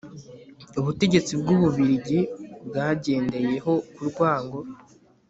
[0.79, 2.19] ubutegetsi bw'ububiligi
[2.67, 4.57] bwagendeyeho ku rwango